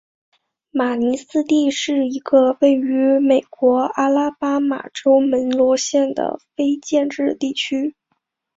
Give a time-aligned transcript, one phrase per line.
[0.71, 7.93] 马尼斯蒂是一个位于美国阿拉巴马州门罗县的非建制地区。